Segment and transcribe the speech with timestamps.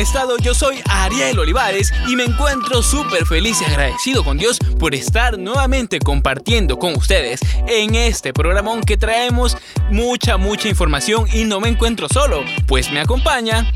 [0.00, 0.36] Estado?
[0.38, 5.38] Yo soy Ariel Olivares y me encuentro súper feliz y agradecido con Dios por estar
[5.38, 9.56] nuevamente compartiendo con ustedes en este programón que traemos
[9.90, 13.70] mucha, mucha información y no me encuentro solo, pues me acompaña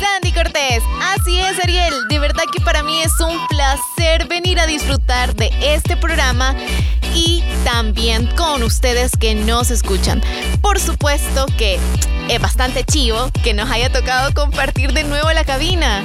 [0.00, 4.66] Sandy Cortés, así es Ariel, de verdad que para mí es un placer venir a
[4.66, 6.54] disfrutar de este programa
[7.14, 10.22] y también con ustedes que nos escuchan.
[10.60, 11.78] Por supuesto que
[12.28, 16.02] es bastante chivo que nos haya tocado compartir de nuevo la cabina.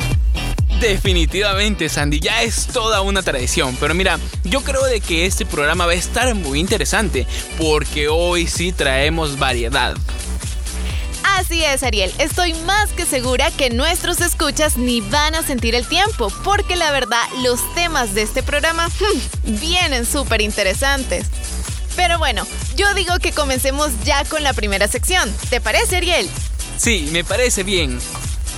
[0.80, 3.76] Definitivamente, Sandy, ya es toda una tradición.
[3.80, 8.48] Pero mira, yo creo de que este programa va a estar muy interesante porque hoy
[8.48, 9.96] sí traemos variedad.
[11.40, 12.12] Así es, Ariel.
[12.20, 16.92] Estoy más que segura que nuestros escuchas ni van a sentir el tiempo, porque la
[16.92, 21.28] verdad los temas de este programa hmm, vienen súper interesantes.
[21.96, 22.46] Pero bueno,
[22.76, 25.34] yo digo que comencemos ya con la primera sección.
[25.50, 26.30] ¿Te parece, Ariel?
[26.76, 28.00] Sí, me parece bien.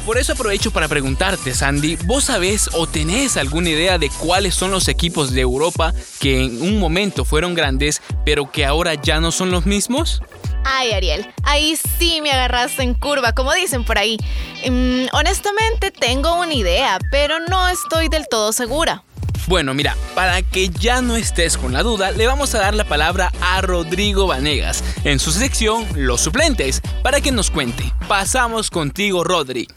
[0.03, 4.71] Por eso aprovecho para preguntarte, Sandy, ¿vos sabés o tenés alguna idea de cuáles son
[4.71, 9.31] los equipos de Europa que en un momento fueron grandes, pero que ahora ya no
[9.31, 10.23] son los mismos?
[10.63, 14.17] Ay, Ariel, ahí sí me agarraste en curva, como dicen por ahí.
[14.69, 19.03] Mm, honestamente tengo una idea, pero no estoy del todo segura.
[19.47, 22.85] Bueno, mira, para que ya no estés con la duda, le vamos a dar la
[22.85, 27.91] palabra a Rodrigo Vanegas en su sección Los suplentes, para que nos cuente.
[28.07, 29.67] Pasamos contigo, Rodri.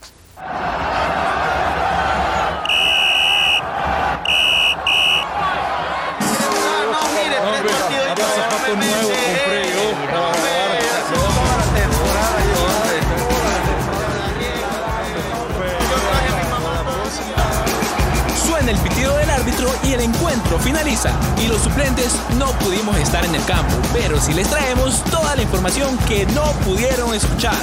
[21.42, 25.42] Y los suplentes no pudimos estar en el campo, pero sí les traemos toda la
[25.42, 27.56] información que no pudieron escuchar.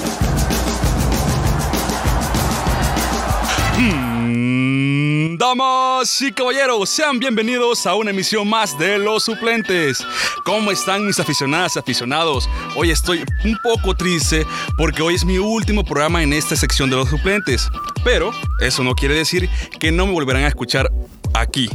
[3.78, 10.06] Mm, Damas y caballeros, sean bienvenidos a una emisión más de Los Suplentes.
[10.44, 12.50] ¿Cómo están mis aficionadas y aficionados?
[12.76, 16.98] Hoy estoy un poco triste porque hoy es mi último programa en esta sección de
[16.98, 17.70] Los Suplentes.
[18.04, 19.50] Pero eso no quiere decir
[19.80, 20.92] que no me volverán a escuchar
[21.34, 21.70] aquí.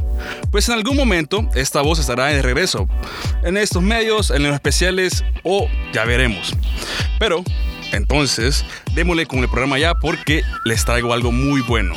[0.51, 2.89] Pues en algún momento esta voz estará de regreso.
[3.43, 6.55] En estos medios, en los especiales o ya veremos.
[7.19, 7.43] Pero
[7.93, 8.65] entonces,
[8.95, 11.95] démosle con el programa ya porque les traigo algo muy bueno.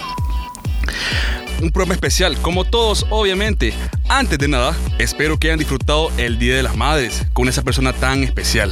[1.61, 3.73] Un programa especial, como todos, obviamente.
[4.07, 7.91] Antes de nada, espero que hayan disfrutado el Día de las Madres con esa persona
[7.91, 8.71] tan especial.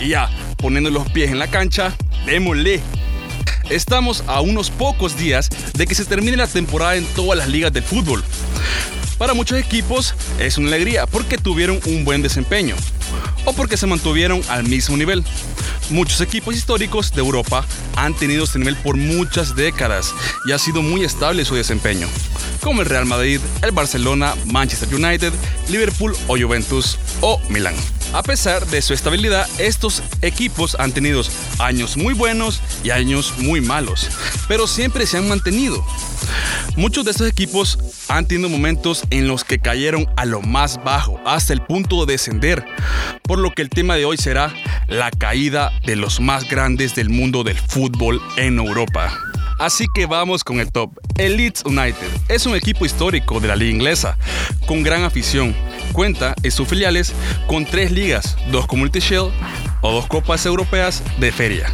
[0.00, 1.94] Y ya, poniendo los pies en la cancha,
[2.24, 2.80] démosle.
[3.70, 7.72] Estamos a unos pocos días de que se termine la temporada en todas las ligas
[7.72, 8.22] del fútbol.
[9.18, 12.76] Para muchos equipos es una alegría porque tuvieron un buen desempeño
[13.44, 15.24] o porque se mantuvieron al mismo nivel.
[15.90, 17.64] Muchos equipos históricos de Europa
[17.96, 20.14] han tenido este nivel por muchas décadas
[20.46, 22.08] y ha sido muy estable su desempeño,
[22.60, 25.32] como el Real Madrid, el Barcelona, Manchester United,
[25.68, 27.74] Liverpool o Juventus o Milán.
[28.12, 31.22] A pesar de su estabilidad, estos equipos han tenido
[31.58, 34.08] años muy buenos y años muy malos,
[34.48, 35.84] pero siempre se han mantenido.
[36.76, 37.78] Muchos de estos equipos
[38.08, 42.12] han tenido momentos en los que cayeron a lo más bajo, hasta el punto de
[42.12, 42.64] descender,
[43.22, 44.52] por lo que el tema de hoy será
[44.88, 49.25] la caída de los más grandes del mundo del fútbol en Europa.
[49.58, 50.92] Así que vamos con el top.
[51.16, 54.18] El Leeds United es un equipo histórico de la liga inglesa,
[54.66, 55.56] con gran afición.
[55.92, 57.14] Cuenta en sus filiales
[57.46, 59.32] con tres ligas, dos Community Shield
[59.80, 61.72] o dos copas europeas de feria.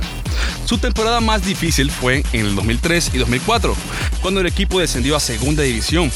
[0.64, 3.76] Su temporada más difícil fue en el 2003 y 2004,
[4.22, 6.10] cuando el equipo descendió a segunda división.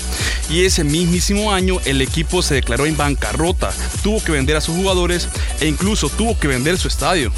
[0.49, 3.73] Y ese mismísimo año el equipo se declaró en bancarrota,
[4.03, 5.29] tuvo que vender a sus jugadores
[5.61, 7.33] e incluso tuvo que vender su estadio.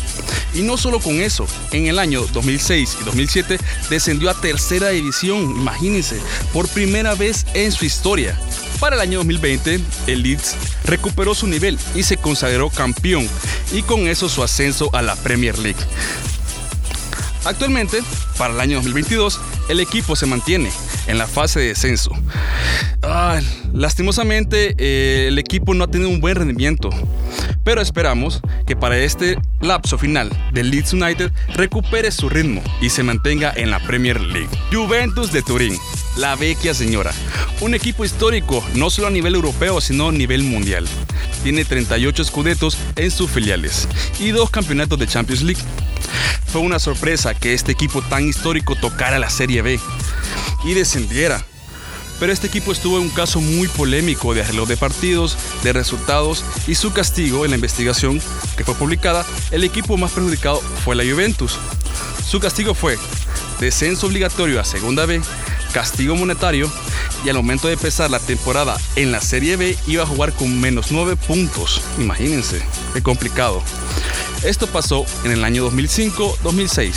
[0.54, 3.58] Y no solo con eso, en el año 2006 y 2007
[3.90, 6.20] descendió a tercera división, imagínense,
[6.52, 8.38] por primera vez en su historia.
[8.80, 13.28] Para el año 2020, el Leeds recuperó su nivel y se consagró campeón,
[13.72, 15.80] y con eso su ascenso a la Premier League.
[17.48, 18.02] Actualmente,
[18.36, 19.40] para el año 2022,
[19.70, 20.70] el equipo se mantiene
[21.06, 22.10] en la fase de descenso.
[23.72, 26.90] Lastimosamente, eh, el equipo no ha tenido un buen rendimiento,
[27.64, 33.02] pero esperamos que para este lapso final del Leeds United recupere su ritmo y se
[33.02, 34.50] mantenga en la Premier League.
[34.70, 35.74] Juventus de Turín,
[36.18, 37.12] la vecchia señora,
[37.60, 40.86] un equipo histórico no solo a nivel europeo, sino a nivel mundial.
[41.44, 43.88] Tiene 38 escudetos en sus filiales
[44.18, 45.62] y dos campeonatos de Champions League.
[46.46, 49.78] Fue una sorpresa que este equipo tan histórico tocara la Serie B
[50.64, 51.44] y descendiera.
[52.18, 56.44] Pero este equipo estuvo en un caso muy polémico de arreglo de partidos, de resultados
[56.66, 58.20] y su castigo en la investigación
[58.56, 61.60] que fue publicada, el equipo más perjudicado fue la Juventus.
[62.28, 62.98] Su castigo fue
[63.60, 65.20] descenso obligatorio a Segunda B,
[65.72, 66.70] castigo monetario
[67.24, 70.60] y al momento de empezar la temporada en la Serie B iba a jugar con
[70.60, 71.82] menos 9 puntos.
[71.98, 72.62] Imagínense,
[72.94, 73.62] qué complicado.
[74.44, 76.94] Esto pasó en el año 2005-2006.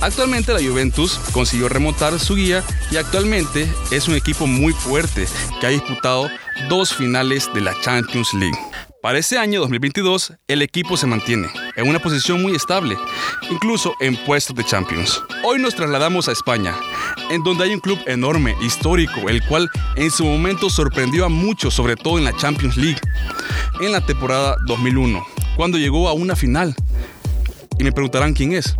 [0.00, 5.26] Actualmente la Juventus consiguió remontar su guía y actualmente es un equipo muy fuerte
[5.60, 6.28] que ha disputado
[6.68, 8.58] dos finales de la Champions League.
[9.02, 12.98] Para este año 2022, el equipo se mantiene en una posición muy estable,
[13.50, 15.22] incluso en puestos de Champions.
[15.42, 16.74] Hoy nos trasladamos a España,
[17.30, 21.72] en donde hay un club enorme, histórico, el cual en su momento sorprendió a muchos,
[21.72, 23.00] sobre todo en la Champions League,
[23.80, 25.24] en la temporada 2001,
[25.56, 26.74] cuando llegó a una final.
[27.78, 28.76] Y me preguntarán quién es.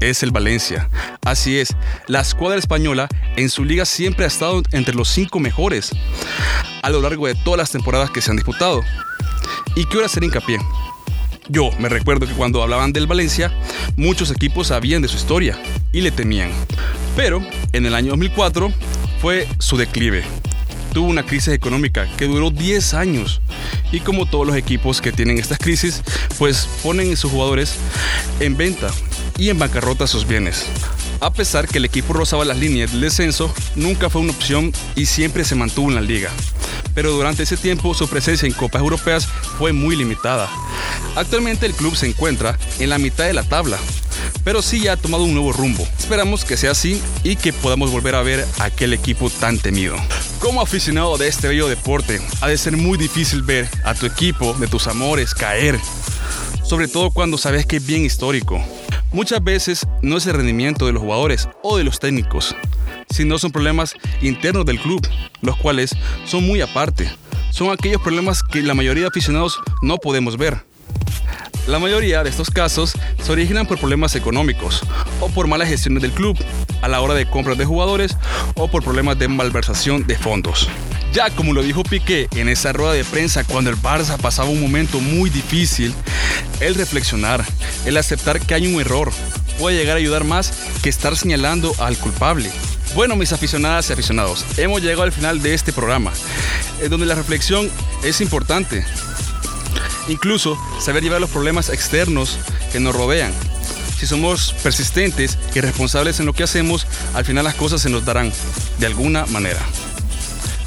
[0.00, 0.88] Es el Valencia.
[1.24, 1.76] Así es,
[2.06, 3.06] la escuadra española
[3.36, 5.92] en su liga siempre ha estado entre los cinco mejores
[6.82, 8.82] a lo largo de todas las temporadas que se han disputado.
[9.76, 10.58] Y quiero hacer hincapié.
[11.48, 13.52] Yo me recuerdo que cuando hablaban del Valencia,
[13.96, 15.60] muchos equipos sabían de su historia
[15.92, 16.50] y le temían.
[17.16, 18.72] Pero en el año 2004
[19.20, 20.24] fue su declive.
[20.92, 23.40] Tuvo una crisis económica que duró 10 años.
[23.92, 26.02] Y como todos los equipos que tienen estas crisis,
[26.38, 27.76] pues ponen a sus jugadores
[28.40, 28.90] en venta
[29.38, 30.66] y en bancarrota sus bienes.
[31.20, 35.06] A pesar que el equipo rozaba las líneas del descenso, nunca fue una opción y
[35.06, 36.30] siempre se mantuvo en la liga.
[36.94, 39.26] Pero durante ese tiempo su presencia en copas europeas
[39.58, 40.48] fue muy limitada.
[41.16, 43.78] Actualmente el club se encuentra en la mitad de la tabla,
[44.44, 45.86] pero sí ya ha tomado un nuevo rumbo.
[45.98, 49.96] Esperamos que sea así y que podamos volver a ver aquel equipo tan temido.
[50.38, 54.54] Como aficionado de este bello deporte, ha de ser muy difícil ver a tu equipo
[54.54, 55.78] de tus amores caer,
[56.64, 58.62] sobre todo cuando sabes que es bien histórico.
[59.12, 62.54] Muchas veces no es el rendimiento de los jugadores o de los técnicos,
[63.10, 65.06] sino son problemas internos del club,
[65.42, 65.96] los cuales
[66.26, 67.10] son muy aparte.
[67.50, 70.69] Son aquellos problemas que la mayoría de aficionados no podemos ver.
[71.66, 74.82] La mayoría de estos casos se originan por problemas económicos
[75.20, 76.36] o por malas gestiones del club
[76.82, 78.16] a la hora de compras de jugadores
[78.54, 80.68] o por problemas de malversación de fondos.
[81.12, 84.60] Ya como lo dijo Piqué en esa rueda de prensa cuando el Barça pasaba un
[84.60, 85.94] momento muy difícil,
[86.60, 87.44] el reflexionar,
[87.84, 89.12] el aceptar que hay un error,
[89.58, 90.52] puede llegar a ayudar más
[90.82, 92.50] que estar señalando al culpable.
[92.94, 96.12] Bueno, mis aficionadas y aficionados, hemos llegado al final de este programa,
[96.80, 97.70] en donde la reflexión
[98.02, 98.84] es importante.
[100.10, 102.38] Incluso saber llevar los problemas externos
[102.72, 103.32] que nos rodean.
[103.96, 108.04] Si somos persistentes y responsables en lo que hacemos, al final las cosas se nos
[108.04, 108.32] darán
[108.78, 109.60] de alguna manera.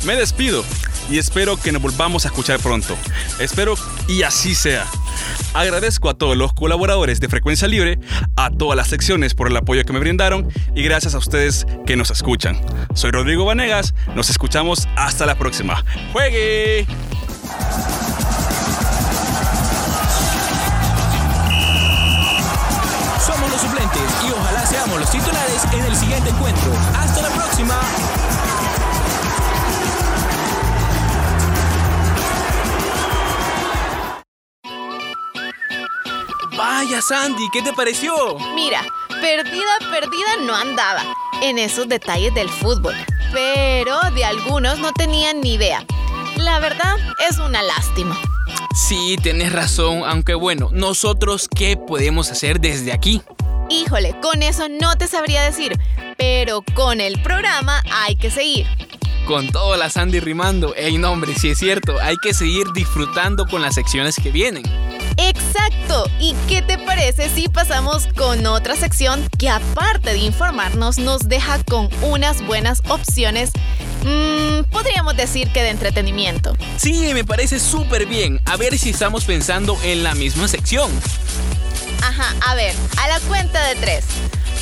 [0.06, 0.63] Me despido
[1.10, 2.95] y espero que nos volvamos a escuchar pronto.
[3.40, 3.75] Espero
[4.07, 4.86] y así sea.
[5.54, 8.00] Agradezco a todos los colaboradores de Frecuencia Libre,
[8.38, 11.98] a todas las secciones por el apoyo que me brindaron y gracias a ustedes que
[11.98, 12.62] nos escuchan.
[12.94, 15.84] Soy Rodrigo Vanegas, nos escuchamos hasta la próxima.
[16.13, 16.88] ¡Juegue!
[24.28, 26.72] Y ojalá seamos los titulares en el siguiente encuentro.
[26.98, 27.80] Hasta la próxima.
[36.58, 38.38] Vaya Sandy, ¿qué te pareció?
[38.56, 41.04] Mira, perdida, perdida no andaba
[41.42, 42.96] en esos detalles del fútbol,
[43.32, 45.84] pero de algunos no tenían ni idea.
[46.38, 46.96] La verdad
[47.30, 48.18] es una lástima.
[48.76, 53.22] Sí, tienes razón, aunque bueno, nosotros qué podemos hacer desde aquí.
[53.70, 55.79] Híjole, con eso no te sabría decir,
[56.17, 58.67] pero con el programa hay que seguir.
[59.25, 60.75] Con todo la Sandy rimando.
[60.75, 64.63] Ey, no, hombre, sí es cierto, hay que seguir disfrutando con las secciones que vienen.
[65.17, 66.10] Exacto.
[66.20, 71.63] ¿Y qué te parece si pasamos con otra sección que aparte de informarnos nos deja
[71.63, 73.51] con unas buenas opciones,
[74.03, 76.55] mmm, podríamos decir que de entretenimiento?
[76.77, 78.41] Sí, me parece súper bien.
[78.46, 80.91] A ver si estamos pensando en la misma sección.
[82.03, 84.03] Ajá, a ver, a la cuenta de tres.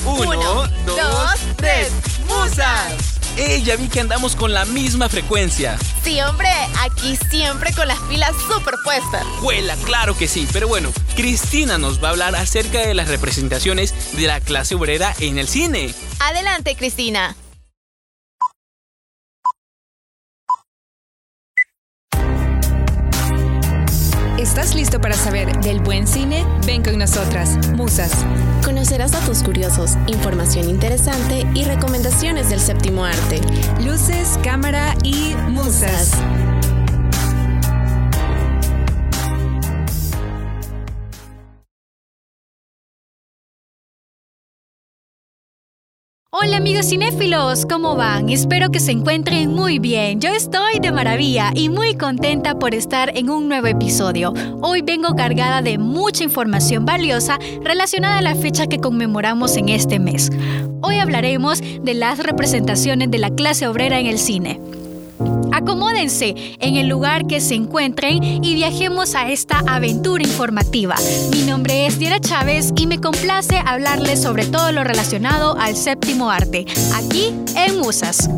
[0.05, 1.91] Uno, dos, tres.
[2.27, 2.93] ¡Musas!
[3.35, 3.61] ¡Eh!
[3.63, 5.75] Ya vi que andamos con la misma frecuencia.
[6.03, 6.49] Sí, hombre,
[6.81, 9.25] aquí siempre con las pilas superpuestas.
[9.41, 10.47] Huela, claro que sí.
[10.53, 15.15] Pero bueno, Cristina nos va a hablar acerca de las representaciones de la clase obrera
[15.19, 15.95] en el cine.
[16.19, 17.35] Adelante, Cristina.
[24.91, 26.45] Listo para saber del buen cine?
[26.65, 28.11] Ven con nosotras, Musas.
[28.65, 33.39] Conocerás datos curiosos, información interesante y recomendaciones del séptimo arte.
[33.79, 36.11] Luces, cámara y musas.
[46.33, 48.29] Hola amigos cinéfilos, ¿cómo van?
[48.29, 50.21] Espero que se encuentren muy bien.
[50.21, 54.33] Yo estoy de maravilla y muy contenta por estar en un nuevo episodio.
[54.61, 59.99] Hoy vengo cargada de mucha información valiosa relacionada a la fecha que conmemoramos en este
[59.99, 60.31] mes.
[60.81, 64.61] Hoy hablaremos de las representaciones de la clase obrera en el cine.
[65.51, 70.95] Acomódense en el lugar que se encuentren y viajemos a esta aventura informativa.
[71.31, 76.31] Mi nombre es Diera Chávez y me complace hablarles sobre todo lo relacionado al séptimo
[76.31, 76.65] arte,
[76.95, 78.29] aquí en Musas.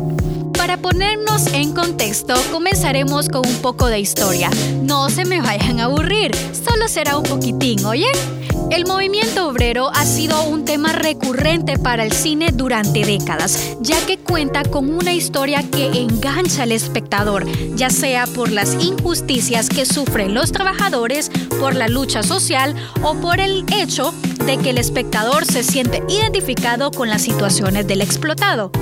[0.56, 4.50] Para ponernos en contexto, comenzaremos con un poco de historia.
[4.82, 8.43] No se me vayan a aburrir, solo será un poquitín, ¿oyen?
[8.74, 14.18] El movimiento obrero ha sido un tema recurrente para el cine durante décadas, ya que
[14.18, 20.34] cuenta con una historia que engancha al espectador, ya sea por las injusticias que sufren
[20.34, 24.12] los trabajadores, por la lucha social o por el hecho
[24.44, 28.72] de que el espectador se siente identificado con las situaciones del explotado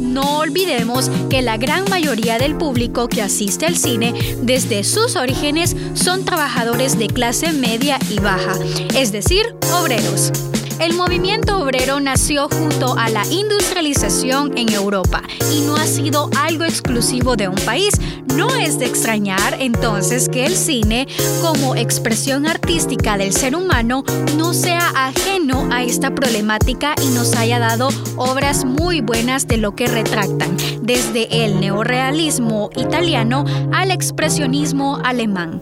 [0.00, 5.76] no olvidemos que la gran mayoría del público que asiste al cine desde sus orígenes
[5.94, 8.58] son trabajadores de clase media y baja,
[8.94, 10.32] es decir, obreros.
[10.80, 15.22] El movimiento obrero nació junto a la industrialización en Europa
[15.52, 17.92] y no ha sido algo exclusivo de un país.
[18.34, 21.06] No es de extrañar entonces que el cine,
[21.42, 24.04] como expresión artística del ser humano,
[24.38, 29.74] no sea ajeno a esta problemática y nos haya dado obras muy buenas de lo
[29.74, 35.60] que retractan, desde el neorealismo italiano al expresionismo alemán.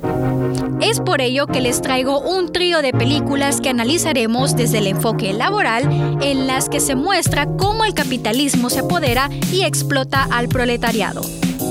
[0.80, 5.08] Es por ello que les traigo un trío de películas que analizaremos desde el enfoque
[5.17, 11.23] laboral en las que se muestra cómo el capitalismo se apodera y explota al proletariado.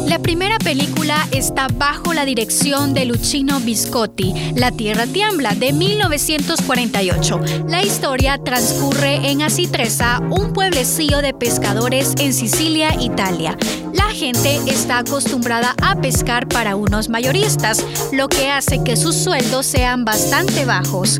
[0.07, 7.41] La primera película está bajo la dirección de Luchino Viscotti, La Tierra Tiembla, de 1948.
[7.67, 13.57] La historia transcurre en Asitresa, un pueblecillo de pescadores en Sicilia, Italia.
[13.93, 19.65] La gente está acostumbrada a pescar para unos mayoristas, lo que hace que sus sueldos
[19.65, 21.19] sean bastante bajos.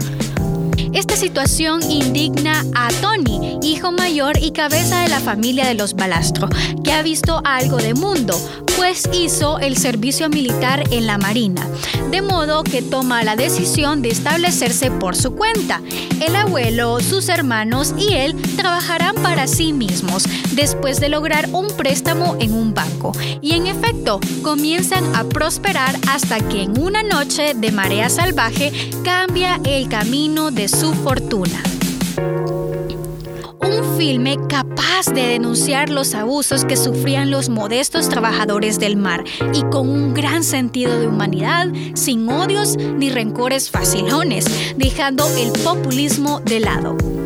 [0.94, 6.50] Esta situación indigna a Tony, hijo mayor y cabeza de la familia de los Balastro,
[6.84, 8.40] que ha visto algo de mundo,
[8.78, 11.68] pues hizo el servicio militar en la Marina,
[12.12, 15.82] de modo que toma la decisión de establecerse por su cuenta.
[16.26, 22.38] El abuelo, sus hermanos y él trabajarán para sí mismos, después de lograr un préstamo
[22.40, 23.14] en un banco.
[23.42, 28.72] Y en efecto, comienzan a prosperar hasta que en una noche de marea salvaje
[29.04, 31.62] cambia el camino de su fortuna
[33.68, 39.62] un filme capaz de denunciar los abusos que sufrían los modestos trabajadores del mar y
[39.64, 44.46] con un gran sentido de humanidad, sin odios ni rencores facilones,
[44.78, 47.17] dejando el populismo de lado.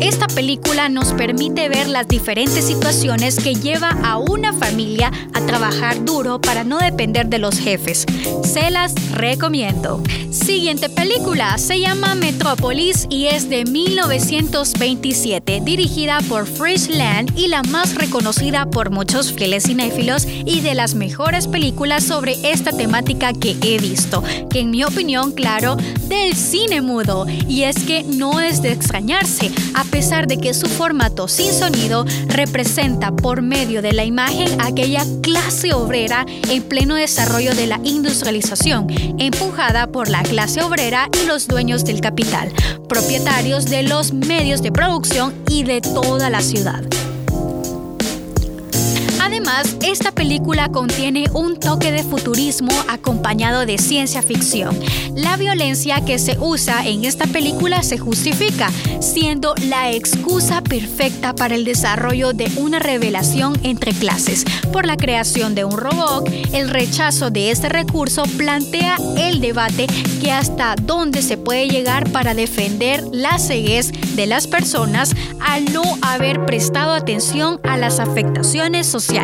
[0.00, 6.04] Esta película nos permite ver las diferentes situaciones que lleva a una familia a trabajar
[6.04, 8.04] duro para no depender de los jefes.
[8.44, 10.02] Se las recomiendo.
[10.30, 17.62] Siguiente película se llama Metrópolis y es de 1927, dirigida por Frisch Land y la
[17.62, 23.56] más reconocida por muchos fieles cinéfilos y de las mejores películas sobre esta temática que
[23.62, 25.76] he visto, que en mi opinión, claro,
[26.08, 27.26] del cine mudo.
[27.48, 29.50] Y es que no es de extrañarse,
[29.86, 35.72] pesar de que su formato sin sonido representa por medio de la imagen aquella clase
[35.74, 38.86] obrera en pleno desarrollo de la industrialización,
[39.18, 42.52] empujada por la clase obrera y los dueños del capital,
[42.88, 46.82] propietarios de los medios de producción y de toda la ciudad.
[49.26, 54.78] Además, esta película contiene un toque de futurismo acompañado de ciencia ficción.
[55.16, 61.56] La violencia que se usa en esta película se justifica, siendo la excusa perfecta para
[61.56, 64.44] el desarrollo de una revelación entre clases.
[64.72, 69.88] Por la creación de un robot, el rechazo de este recurso plantea el debate
[70.22, 75.82] que hasta dónde se puede llegar para defender la ceguez de las personas al no
[76.02, 79.15] haber prestado atención a las afectaciones sociales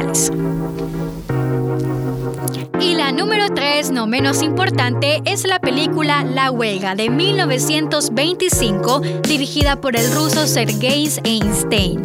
[2.80, 9.82] y la número 3, no menos importante, es la película La Huelga de 1925, dirigida
[9.82, 12.00] por el ruso Sergei Einstein.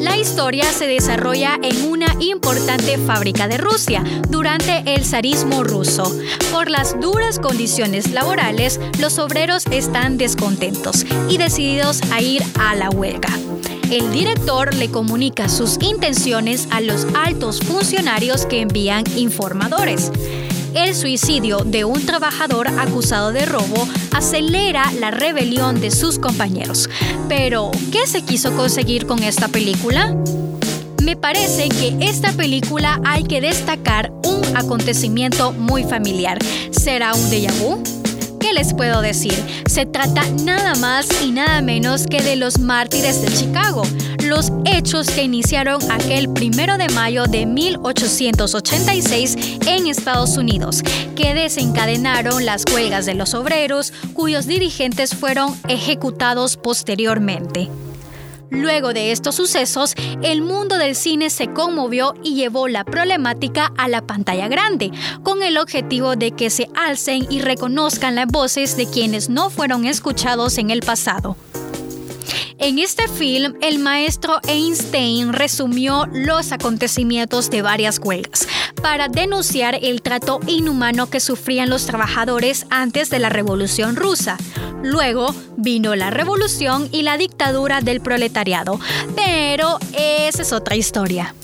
[0.00, 6.14] La historia se desarrolla en una importante fábrica de Rusia durante el zarismo ruso.
[6.52, 12.90] Por las duras condiciones laborales, los obreros están descontentos y decididos a ir a la
[12.90, 13.30] huelga.
[13.90, 20.12] El director le comunica sus intenciones a los altos funcionarios que envían informadores.
[20.74, 26.88] El suicidio de un trabajador acusado de robo acelera la rebelión de sus compañeros.
[27.28, 30.14] Pero, ¿qué se quiso conseguir con esta película?
[31.02, 36.38] Me parece que esta película hay que destacar un acontecimiento muy familiar.
[36.70, 37.99] ¿Será un déjà vu?
[38.50, 39.32] ¿Qué les puedo decir?
[39.66, 43.84] Se trata nada más y nada menos que de los mártires de Chicago,
[44.24, 49.36] los hechos que iniciaron aquel primero de mayo de 1886
[49.68, 50.82] en Estados Unidos,
[51.14, 57.68] que desencadenaron las huelgas de los obreros, cuyos dirigentes fueron ejecutados posteriormente.
[58.50, 63.88] Luego de estos sucesos, el mundo del cine se conmovió y llevó la problemática a
[63.88, 64.90] la pantalla grande,
[65.22, 69.86] con el objetivo de que se alcen y reconozcan las voces de quienes no fueron
[69.86, 71.36] escuchados en el pasado.
[72.62, 78.46] En este film, el maestro Einstein resumió los acontecimientos de varias huelgas
[78.82, 84.36] para denunciar el trato inhumano que sufrían los trabajadores antes de la Revolución Rusa.
[84.82, 88.78] Luego vino la revolución y la dictadura del proletariado,
[89.16, 91.34] pero esa es otra historia.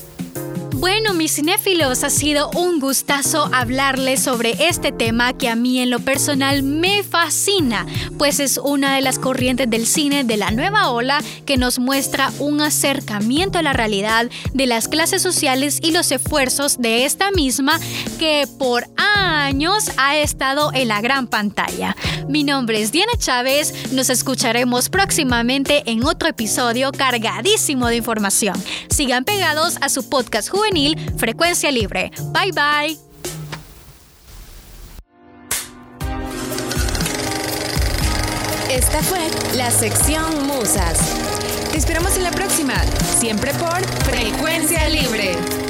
[0.79, 5.89] Bueno, mis cinéfilos, ha sido un gustazo hablarles sobre este tema que a mí en
[5.89, 7.87] lo personal me fascina,
[8.19, 12.31] pues es una de las corrientes del cine de la nueva ola que nos muestra
[12.37, 17.79] un acercamiento a la realidad de las clases sociales y los esfuerzos de esta misma
[18.19, 21.95] que por años ha estado en la gran pantalla.
[22.29, 28.61] Mi nombre es Diana Chávez, nos escucharemos próximamente en otro episodio cargadísimo de información.
[28.89, 30.49] Sigan pegados a su podcast
[31.17, 32.11] Frecuencia Libre.
[32.33, 32.97] Bye bye.
[38.69, 39.19] Esta fue
[39.55, 40.97] la sección Musas.
[41.71, 42.75] Te esperamos en la próxima,
[43.17, 45.66] siempre por Frecuencia Libre.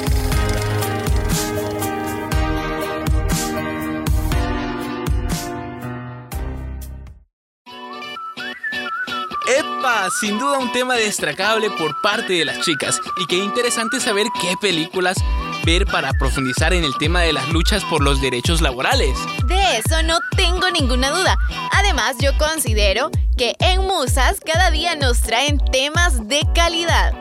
[10.20, 14.56] Sin duda un tema destacable por parte de las chicas y qué interesante saber qué
[14.60, 15.16] películas
[15.64, 19.16] ver para profundizar en el tema de las luchas por los derechos laborales.
[19.46, 21.38] De eso no tengo ninguna duda.
[21.72, 27.14] Además, yo considero que en Musas cada día nos traen temas de calidad.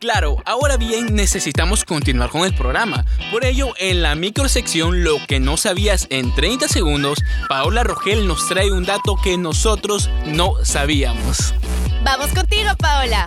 [0.00, 3.04] Claro, ahora bien necesitamos continuar con el programa.
[3.30, 7.18] Por ello, en la microsección Lo que no sabías en 30 segundos,
[7.48, 11.54] Paola Rogel nos trae un dato que nosotros no sabíamos.
[12.02, 13.26] Vamos contigo, Paola.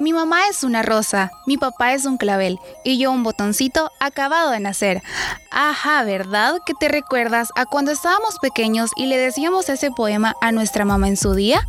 [0.00, 4.50] Mi mamá es una rosa, mi papá es un clavel y yo un botoncito acabado
[4.50, 5.02] de nacer.
[5.50, 10.52] Ajá, ¿verdad que te recuerdas a cuando estábamos pequeños y le decíamos ese poema a
[10.52, 11.66] nuestra mamá en su día?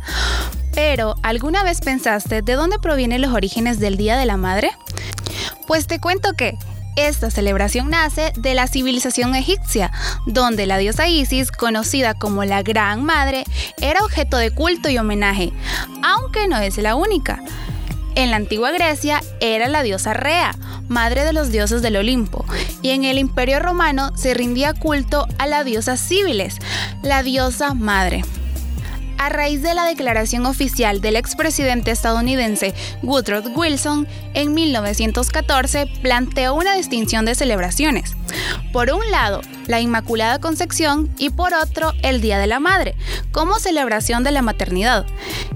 [0.72, 4.70] Pero, ¿alguna vez pensaste de dónde provienen los orígenes del Día de la Madre?
[5.66, 6.56] Pues te cuento que
[6.96, 9.90] esta celebración nace de la civilización egipcia,
[10.26, 13.44] donde la diosa Isis, conocida como la Gran Madre,
[13.80, 15.52] era objeto de culto y homenaje,
[16.02, 17.40] aunque no es la única.
[18.14, 20.54] En la antigua Grecia era la diosa Rea,
[20.88, 22.44] madre de los dioses del Olimpo,
[22.82, 26.56] y en el Imperio Romano se rindía culto a la diosa Civiles,
[27.02, 28.24] la diosa madre
[29.20, 36.74] a raíz de la declaración oficial del expresidente estadounidense Woodrow Wilson en 1914 planteó una
[36.74, 38.16] distinción de celebraciones.
[38.72, 42.94] Por un lado, la Inmaculada Concepción y por otro, el Día de la Madre,
[43.30, 45.04] como celebración de la maternidad.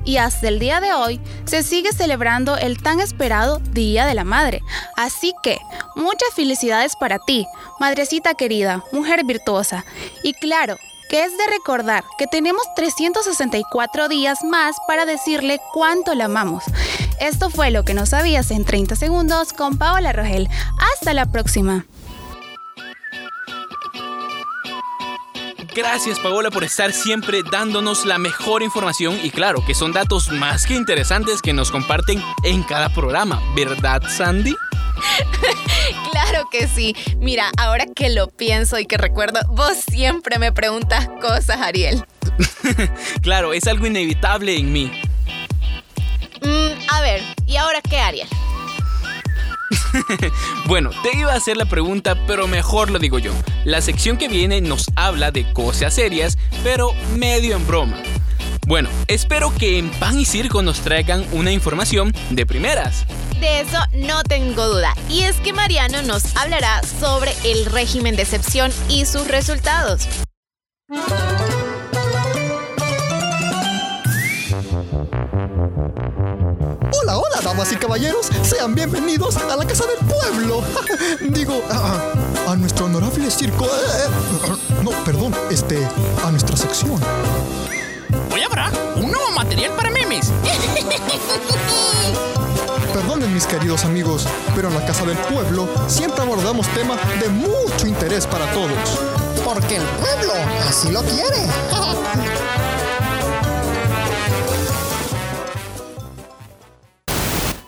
[0.04, 4.24] Y hasta el día de hoy se sigue celebrando el tan esperado Día de la
[4.24, 4.60] Madre.
[4.94, 5.58] Así que,
[5.96, 7.46] muchas felicidades para ti,
[7.80, 9.86] madrecita querida, mujer virtuosa.
[10.22, 10.76] Y claro,
[11.08, 16.64] que es de recordar que tenemos 364 días más para decirle cuánto la amamos.
[17.20, 20.48] Esto fue lo que no sabías en 30 segundos con Paola Rogel.
[20.92, 21.86] Hasta la próxima.
[25.74, 30.66] Gracias Paola por estar siempre dándonos la mejor información y claro que son datos más
[30.66, 34.54] que interesantes que nos comparten en cada programa, ¿verdad Sandy?
[36.34, 36.96] claro que sí.
[37.18, 42.04] Mira, ahora que lo pienso y que recuerdo, vos siempre me preguntas cosas, Ariel.
[43.22, 44.90] claro, es algo inevitable en mí.
[46.42, 48.28] Mm, a ver, ¿y ahora qué, Ariel?
[50.66, 53.32] bueno, te iba a hacer la pregunta, pero mejor lo digo yo.
[53.64, 57.96] La sección que viene nos habla de cosas serias, pero medio en broma.
[58.66, 63.04] Bueno, espero que en Pan y Circo nos traigan una información de primeras.
[63.40, 64.94] De eso no tengo duda.
[65.10, 70.08] Y es que Mariano nos hablará sobre el régimen de excepción y sus resultados.
[76.92, 78.26] Hola, hola, damas y caballeros.
[78.42, 80.62] Sean bienvenidos a la Casa del Pueblo.
[81.30, 82.12] Digo, a,
[82.52, 83.66] a nuestro honorable circo.
[83.66, 85.78] eh, eh, no, perdón, este,
[86.24, 86.98] a nuestra sección.
[88.34, 90.26] Hoy habrá un nuevo material para memes.
[92.92, 97.86] Perdonen mis queridos amigos, pero en la Casa del Pueblo siempre abordamos temas de mucho
[97.86, 98.98] interés para todos.
[99.44, 100.32] Porque el pueblo
[100.68, 101.30] así lo quiere.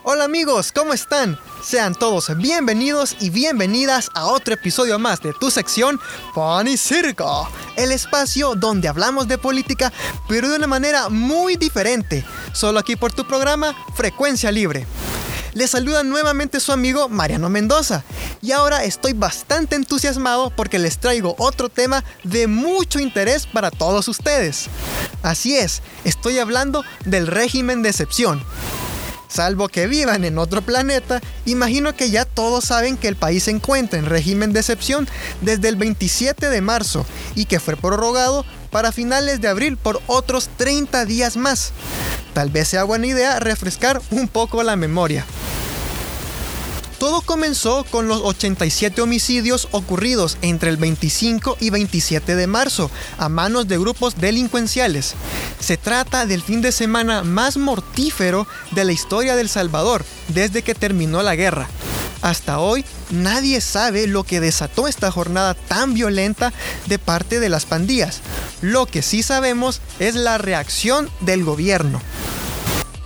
[0.03, 1.39] Hola amigos, ¿cómo están?
[1.61, 5.99] Sean todos bienvenidos y bienvenidas a otro episodio más de tu sección
[6.33, 9.91] Pan y Circo, el espacio donde hablamos de política,
[10.29, 14.85] pero de una manera muy diferente, solo aquí por tu programa Frecuencia Libre.
[15.53, 18.03] Les saluda nuevamente su amigo Mariano Mendoza
[18.41, 24.07] y ahora estoy bastante entusiasmado porque les traigo otro tema de mucho interés para todos
[24.07, 24.67] ustedes.
[25.23, 28.43] Así es, estoy hablando del régimen de excepción.
[29.27, 33.51] Salvo que vivan en otro planeta, imagino que ya todos saben que el país se
[33.51, 35.07] encuentra en régimen de excepción
[35.41, 40.49] desde el 27 de marzo y que fue prorrogado para finales de abril por otros
[40.57, 41.71] 30 días más.
[42.33, 45.25] Tal vez sea buena idea refrescar un poco la memoria.
[46.99, 53.29] Todo comenzó con los 87 homicidios ocurridos entre el 25 y 27 de marzo a
[53.29, 55.13] manos de grupos delincuenciales.
[55.59, 60.73] Se trata del fin de semana más mortífero de la historia del Salvador desde que
[60.73, 61.67] terminó la guerra.
[62.23, 66.51] Hasta hoy nadie sabe lo que desató esta jornada tan violenta
[66.87, 68.21] de parte de las pandillas.
[68.61, 72.01] Lo que sí sabemos es la reacción del gobierno.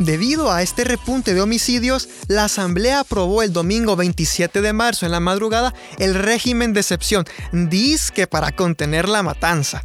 [0.01, 5.11] Debido a este repunte de homicidios, la Asamblea aprobó el domingo 27 de marzo en
[5.11, 9.83] la madrugada el régimen de excepción, disque para contener la matanza.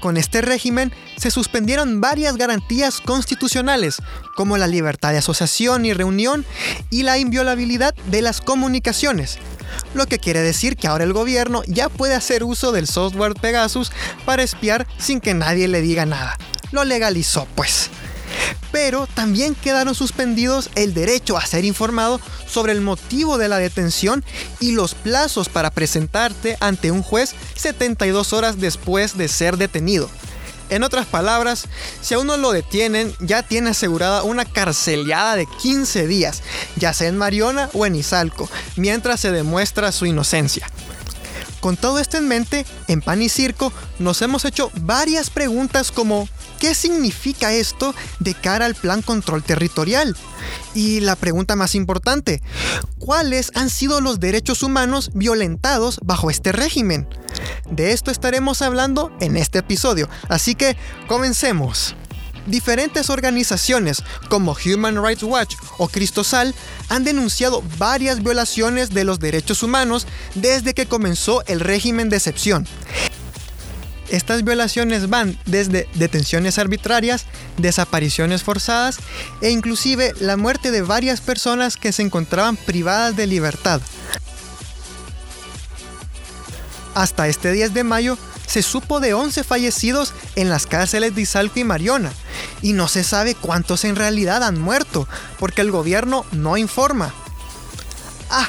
[0.00, 3.96] Con este régimen se suspendieron varias garantías constitucionales,
[4.36, 6.46] como la libertad de asociación y reunión
[6.88, 9.38] y la inviolabilidad de las comunicaciones.
[9.92, 13.90] Lo que quiere decir que ahora el gobierno ya puede hacer uso del software Pegasus
[14.24, 16.38] para espiar sin que nadie le diga nada.
[16.70, 17.90] Lo legalizó, pues
[18.72, 24.24] pero también quedaron suspendidos el derecho a ser informado sobre el motivo de la detención
[24.60, 30.10] y los plazos para presentarte ante un juez 72 horas después de ser detenido.
[30.70, 31.64] En otras palabras,
[32.02, 36.42] si a uno lo detienen, ya tiene asegurada una carceleada de 15 días,
[36.76, 40.68] ya sea en Mariona o en Izalco, mientras se demuestra su inocencia.
[41.60, 46.28] Con todo esto en mente, en Pan y Circo nos hemos hecho varias preguntas como
[46.58, 50.16] ¿qué significa esto de cara al plan control territorial?
[50.74, 52.42] Y la pregunta más importante,
[52.98, 57.08] ¿cuáles han sido los derechos humanos violentados bajo este régimen?
[57.70, 61.94] De esto estaremos hablando en este episodio, así que comencemos.
[62.46, 66.54] Diferentes organizaciones como Human Rights Watch o Cristosal
[66.88, 72.66] han denunciado varias violaciones de los derechos humanos desde que comenzó el régimen de excepción.
[74.10, 77.26] Estas violaciones van desde detenciones arbitrarias,
[77.58, 78.98] desapariciones forzadas
[79.42, 83.82] e inclusive la muerte de varias personas que se encontraban privadas de libertad.
[86.94, 91.60] Hasta este 10 de mayo se supo de 11 fallecidos en las cárceles de Izalco
[91.60, 92.10] y Mariona,
[92.62, 95.06] y no se sabe cuántos en realidad han muerto,
[95.38, 97.12] porque el gobierno no informa.
[98.30, 98.48] Ah,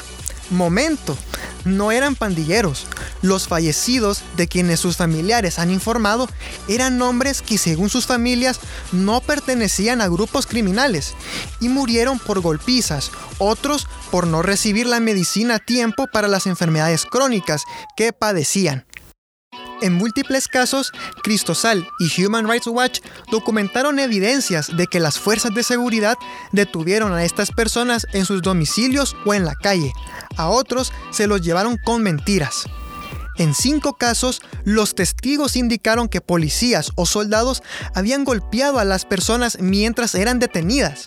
[0.50, 1.16] momento,
[1.64, 2.86] no eran pandilleros.
[3.22, 6.28] Los fallecidos de quienes sus familiares han informado
[6.68, 8.60] eran hombres que según sus familias
[8.92, 11.14] no pertenecían a grupos criminales
[11.60, 17.06] y murieron por golpizas, otros por no recibir la medicina a tiempo para las enfermedades
[17.06, 17.62] crónicas
[17.96, 18.84] que padecían.
[19.82, 25.62] En múltiples casos, Cristosal y Human Rights Watch documentaron evidencias de que las fuerzas de
[25.62, 26.16] seguridad
[26.52, 29.92] detuvieron a estas personas en sus domicilios o en la calle.
[30.36, 32.66] A otros se los llevaron con mentiras.
[33.40, 37.62] En cinco casos, los testigos indicaron que policías o soldados
[37.94, 41.06] habían golpeado a las personas mientras eran detenidas.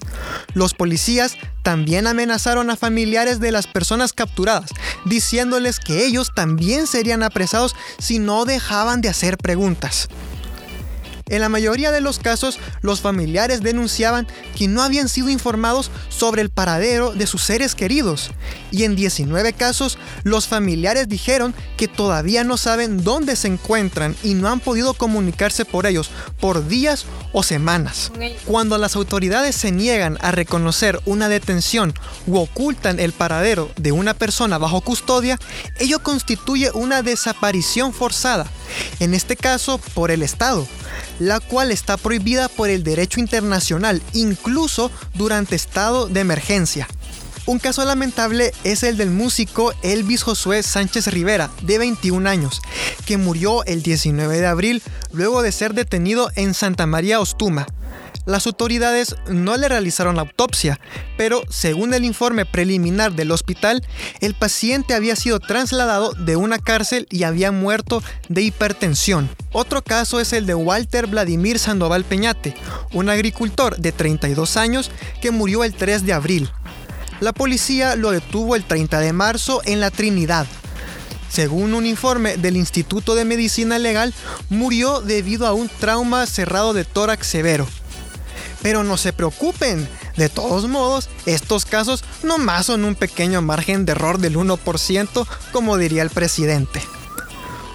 [0.55, 4.71] Los policías también amenazaron a familiares de las personas capturadas,
[5.05, 10.09] diciéndoles que ellos también serían apresados si no dejaban de hacer preguntas.
[11.27, 16.41] En la mayoría de los casos, los familiares denunciaban que no habían sido informados sobre
[16.41, 18.31] el paradero de sus seres queridos.
[18.71, 24.33] Y en 19 casos, los familiares dijeron que todavía no saben dónde se encuentran y
[24.33, 28.11] no han podido comunicarse por ellos por días o semanas.
[28.45, 31.93] Cuando las autoridades se niegan a reconocer una detención
[32.27, 35.39] u ocultan el paradero de una persona bajo custodia,
[35.79, 38.45] ello constituye una desaparición forzada,
[38.99, 40.67] en este caso por el Estado
[41.19, 46.87] la cual está prohibida por el derecho internacional, incluso durante estado de emergencia.
[47.45, 52.61] Un caso lamentable es el del músico Elvis Josué Sánchez Rivera, de 21 años,
[53.05, 57.67] que murió el 19 de abril luego de ser detenido en Santa María Ostuma.
[58.25, 60.79] Las autoridades no le realizaron la autopsia,
[61.17, 63.85] pero según el informe preliminar del hospital,
[64.21, 69.29] el paciente había sido trasladado de una cárcel y había muerto de hipertensión.
[69.51, 72.55] Otro caso es el de Walter Vladimir Sandoval Peñate,
[72.93, 74.89] un agricultor de 32 años
[75.21, 76.49] que murió el 3 de abril.
[77.19, 80.47] La policía lo detuvo el 30 de marzo en la Trinidad.
[81.29, 84.13] Según un informe del Instituto de Medicina Legal,
[84.49, 87.67] murió debido a un trauma cerrado de tórax severo.
[88.63, 93.85] Pero no se preocupen, de todos modos, estos casos no más son un pequeño margen
[93.85, 96.81] de error del 1%, como diría el presidente.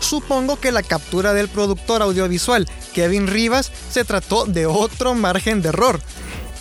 [0.00, 5.68] Supongo que la captura del productor audiovisual Kevin Rivas se trató de otro margen de
[5.68, 6.00] error.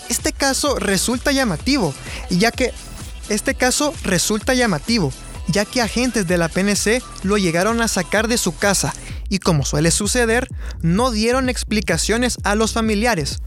[0.09, 1.93] Este caso resulta llamativo,
[2.29, 2.73] ya que
[3.29, 5.11] este caso resulta llamativo,
[5.47, 8.93] ya que agentes de la PNC lo llegaron a sacar de su casa
[9.29, 10.47] y como suele suceder,
[10.81, 13.39] no dieron explicaciones a los familiares.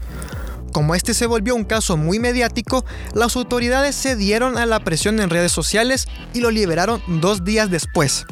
[0.71, 5.29] Como este se volvió un caso muy mediático, las autoridades cedieron a la presión en
[5.29, 8.25] redes sociales y lo liberaron dos días después.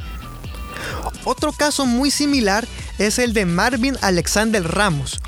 [1.25, 2.65] Otro caso muy similar
[2.97, 5.19] es el de Marvin Alexander Ramos,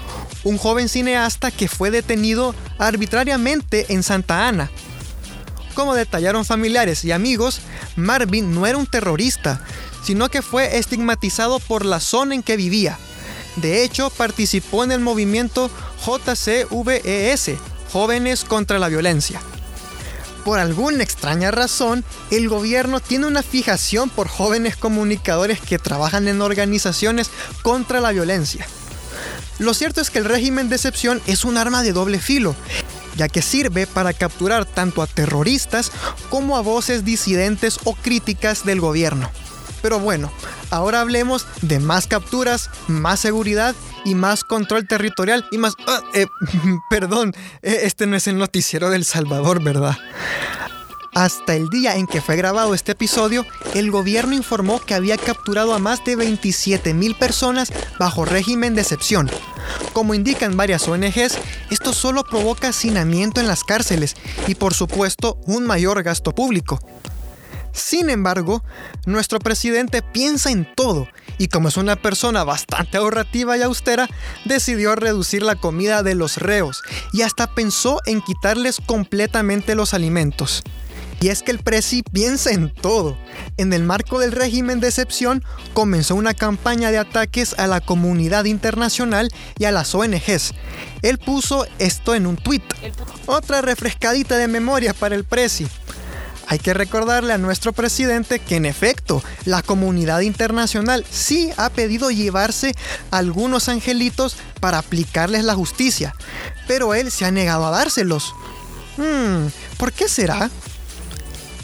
[0.43, 4.71] un joven cineasta que fue detenido arbitrariamente en Santa Ana.
[5.73, 7.61] Como detallaron familiares y amigos,
[7.95, 9.63] Marvin no era un terrorista,
[10.03, 12.97] sino que fue estigmatizado por la zona en que vivía.
[13.57, 15.69] De hecho, participó en el movimiento
[16.05, 17.51] JCVES,
[17.91, 19.41] Jóvenes contra la Violencia.
[20.45, 26.41] Por alguna extraña razón, el gobierno tiene una fijación por jóvenes comunicadores que trabajan en
[26.41, 27.29] organizaciones
[27.61, 28.65] contra la violencia.
[29.59, 32.55] Lo cierto es que el régimen de excepción es un arma de doble filo,
[33.15, 35.91] ya que sirve para capturar tanto a terroristas
[36.31, 39.29] como a voces disidentes o críticas del gobierno.
[39.83, 40.31] Pero bueno,
[40.71, 45.75] ahora hablemos de más capturas, más seguridad y más control territorial y más...
[45.87, 46.25] Ah, eh,
[46.89, 49.97] perdón, eh, este no es el noticiero del Salvador, ¿verdad?
[51.13, 55.73] Hasta el día en que fue grabado este episodio, el gobierno informó que había capturado
[55.73, 59.29] a más de 27 mil personas bajo régimen de excepción.
[59.91, 61.37] Como indican varias ONGs,
[61.69, 64.15] esto solo provoca hacinamiento en las cárceles
[64.47, 66.79] y por supuesto un mayor gasto público.
[67.73, 68.63] Sin embargo,
[69.05, 71.07] nuestro presidente piensa en todo
[71.37, 74.07] y como es una persona bastante ahorrativa y austera,
[74.45, 80.63] decidió reducir la comida de los reos y hasta pensó en quitarles completamente los alimentos.
[81.21, 83.15] Y es que el presi piensa en todo.
[83.57, 88.45] En el marco del régimen de excepción, comenzó una campaña de ataques a la comunidad
[88.45, 89.29] internacional
[89.59, 90.53] y a las ONGs.
[91.03, 92.63] Él puso esto en un tuit.
[93.27, 95.67] Otra refrescadita de memoria para el presi.
[96.51, 102.11] Hay que recordarle a nuestro presidente que en efecto la comunidad internacional sí ha pedido
[102.11, 102.75] llevarse
[103.09, 106.13] algunos angelitos para aplicarles la justicia,
[106.67, 108.35] pero él se ha negado a dárselos.
[108.97, 110.51] Hmm, ¿por qué será?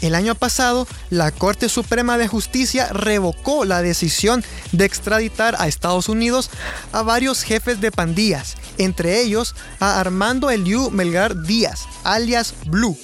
[0.00, 6.08] El año pasado, la Corte Suprema de Justicia revocó la decisión de extraditar a Estados
[6.08, 6.48] Unidos
[6.92, 12.96] a varios jefes de pandillas, entre ellos a Armando Eliu Melgar Díaz, alias Blue,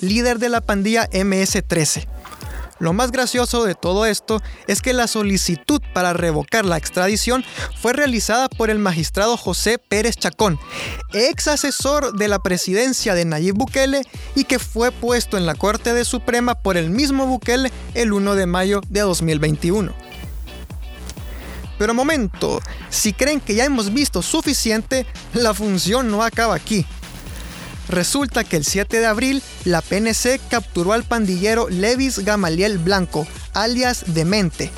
[0.00, 2.06] líder de la pandilla MS-13.
[2.80, 7.44] Lo más gracioso de todo esto es que la solicitud para revocar la extradición
[7.78, 10.58] fue realizada por el magistrado José Pérez Chacón,
[11.12, 14.00] ex asesor de la presidencia de Nayib Bukele
[14.34, 18.34] y que fue puesto en la Corte de Suprema por el mismo Bukele el 1
[18.34, 19.92] de mayo de 2021.
[21.78, 26.86] Pero momento, si creen que ya hemos visto suficiente, la función no acaba aquí.
[27.90, 34.04] Resulta que el 7 de abril la PNC capturó al pandillero Levis Gamaliel Blanco, alias
[34.06, 34.70] Demente,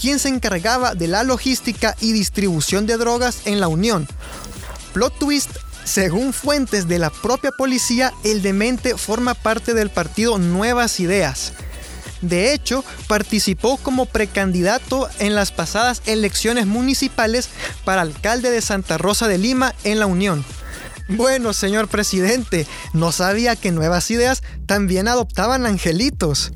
[0.00, 4.06] quien se encargaba de la logística y distribución de drogas en la Unión.
[4.92, 5.50] Plot twist,
[5.82, 11.54] según fuentes de la propia policía, el Demente forma parte del partido Nuevas Ideas.
[12.20, 17.48] De hecho, participó como precandidato en las pasadas elecciones municipales
[17.84, 20.44] para alcalde de Santa Rosa de Lima en la Unión.
[21.08, 26.52] Bueno, señor presidente, no sabía que nuevas ideas también adoptaban angelitos.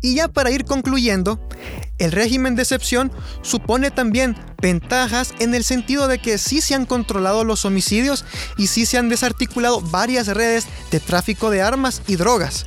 [0.00, 1.40] Y ya para ir concluyendo,
[1.98, 3.10] el régimen de excepción
[3.42, 8.24] supone también ventajas en el sentido de que sí se han controlado los homicidios
[8.56, 12.66] y sí se han desarticulado varias redes de tráfico de armas y drogas.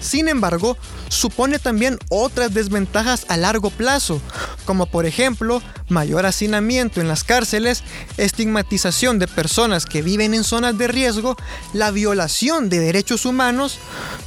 [0.00, 0.76] Sin embargo,
[1.08, 4.20] supone también otras desventajas a largo plazo,
[4.64, 7.82] como por ejemplo mayor hacinamiento en las cárceles,
[8.16, 11.36] estigmatización de personas que viven en zonas de riesgo,
[11.72, 13.78] la violación de derechos humanos,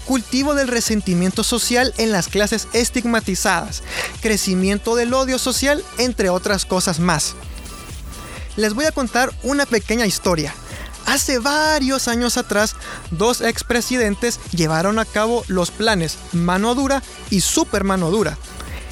[0.06, 3.84] cultivo del resentimiento social en las clases estigmatizadas,
[4.22, 7.36] crecimiento del odio social, entre otras cosas más.
[8.58, 10.54] Les voy a contar una pequeña historia.
[11.06, 12.76] Hace varios años atrás,
[13.12, 18.38] dos expresidentes llevaron a cabo los planes Mano Dura y Super Mano Dura.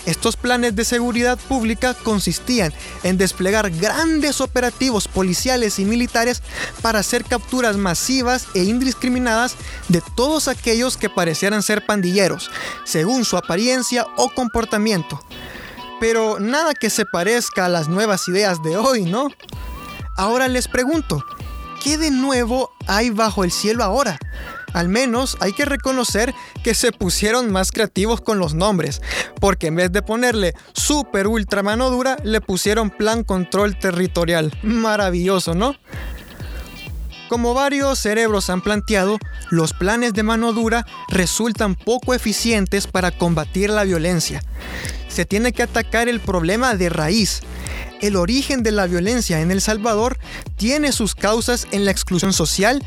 [0.05, 6.41] Estos planes de seguridad pública consistían en desplegar grandes operativos policiales y militares
[6.81, 9.55] para hacer capturas masivas e indiscriminadas
[9.87, 12.49] de todos aquellos que parecieran ser pandilleros,
[12.85, 15.21] según su apariencia o comportamiento.
[15.99, 19.27] Pero nada que se parezca a las nuevas ideas de hoy, ¿no?
[20.15, 21.23] Ahora les pregunto,
[21.83, 24.19] ¿qué de nuevo hay bajo el cielo ahora?
[24.73, 29.01] Al menos hay que reconocer que se pusieron más creativos con los nombres,
[29.39, 34.55] porque en vez de ponerle super ultra mano dura, le pusieron plan control territorial.
[34.61, 35.75] Maravilloso, ¿no?
[37.29, 39.19] Como varios cerebros han planteado,
[39.51, 44.43] los planes de mano dura resultan poco eficientes para combatir la violencia.
[45.07, 47.41] Se tiene que atacar el problema de raíz,
[48.01, 50.17] el origen de la violencia en El Salvador
[50.57, 52.83] tiene sus causas en la exclusión social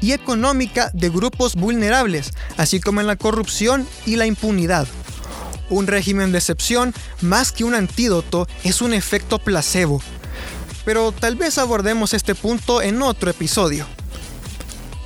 [0.00, 4.86] y económica de grupos vulnerables, así como en la corrupción y la impunidad.
[5.70, 10.02] Un régimen de excepción, más que un antídoto, es un efecto placebo.
[10.84, 13.86] Pero tal vez abordemos este punto en otro episodio.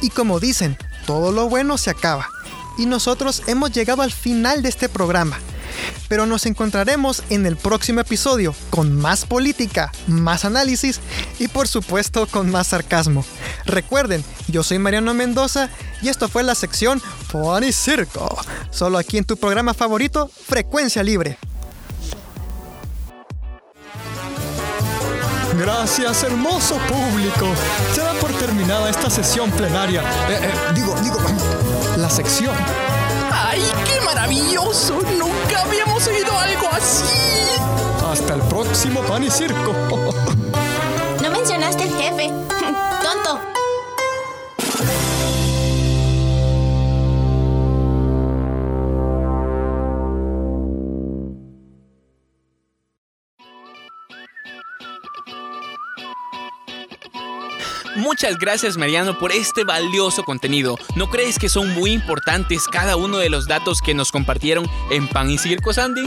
[0.01, 2.29] Y como dicen, todo lo bueno se acaba.
[2.77, 5.38] Y nosotros hemos llegado al final de este programa
[6.09, 11.01] pero nos encontraremos en el próximo episodio con más política, más análisis
[11.38, 13.25] y por supuesto con más sarcasmo.
[13.66, 15.71] Recuerden, yo soy Mariano Mendoza
[16.03, 18.38] y esto fue la sección Funny Circo,
[18.71, 21.38] solo aquí en tu programa favorito, Frecuencia Libre.
[25.59, 27.49] Gracias, hermoso público.
[27.92, 30.03] Se da por terminada esta sesión plenaria.
[30.03, 31.18] Eh, eh, digo, digo,
[31.97, 32.55] la sección.
[33.40, 34.94] ¡Ay, qué maravilloso!
[35.18, 37.05] Nunca habíamos oído algo así.
[38.11, 39.72] Hasta el próximo pan y circo.
[41.22, 42.29] No mencionaste el jefe.
[43.03, 43.48] Tonto.
[58.09, 60.79] Muchas gracias Mariano por este valioso contenido.
[60.97, 65.07] ¿No crees que son muy importantes cada uno de los datos que nos compartieron en
[65.09, 66.05] Pan y Circo Sandy?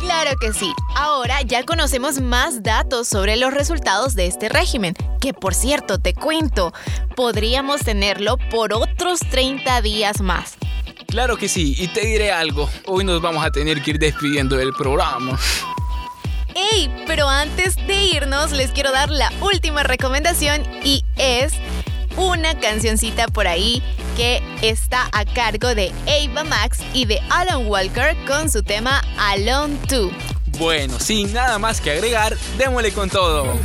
[0.00, 0.70] Claro que sí.
[0.94, 6.12] Ahora ya conocemos más datos sobre los resultados de este régimen, que por cierto, te
[6.12, 6.74] cuento,
[7.16, 10.58] podríamos tenerlo por otros 30 días más.
[11.08, 14.56] Claro que sí, y te diré algo, hoy nos vamos a tener que ir despidiendo
[14.56, 15.38] del programa.
[16.54, 16.90] ¡Ey!
[17.06, 21.52] Pero antes de irnos, les quiero dar la última recomendación y es
[22.16, 23.82] una cancioncita por ahí
[24.16, 29.78] que está a cargo de Ava Max y de Alan Walker con su tema Alone
[29.88, 30.12] 2.
[30.58, 33.58] Bueno, sin nada más que agregar, démosle con todo.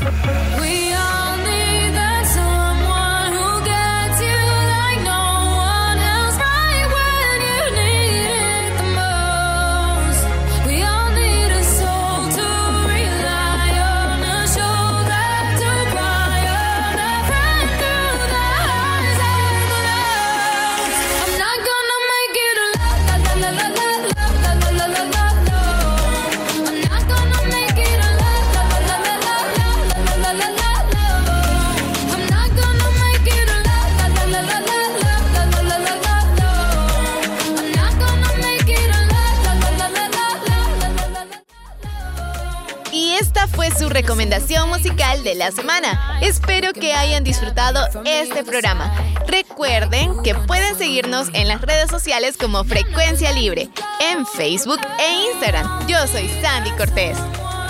[44.36, 46.20] Recomendación musical de la semana.
[46.22, 48.94] Espero que hayan disfrutado este programa.
[49.28, 53.70] Recuerden que pueden seguirnos en las redes sociales como Frecuencia Libre,
[54.02, 55.88] en Facebook e Instagram.
[55.88, 57.18] Yo soy Sandy Cortés.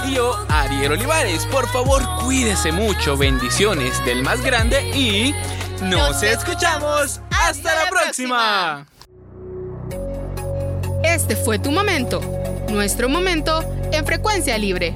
[0.07, 1.45] Y yo, Ariel Olivares.
[1.47, 3.16] Por favor, cuídese mucho.
[3.16, 5.36] Bendiciones del más grande y
[5.84, 7.22] nos escuchamos.
[7.30, 8.88] Hasta, la próxima.
[11.03, 12.22] Este fue tu momento,
[12.70, 14.95] nuestro momento en frecuencia libre.